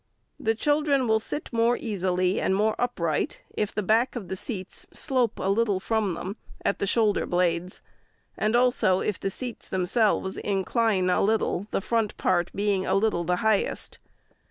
[0.39, 4.87] The children will sit more easily and more upright, if the back of the seats
[4.91, 7.83] slope a little from them, at the shoulder blades;
[8.35, 12.95] and also, if the seats them selves incline a little— the front part being a
[12.95, 13.99] little tho highest.